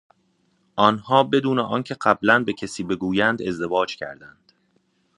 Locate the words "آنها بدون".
0.75-1.59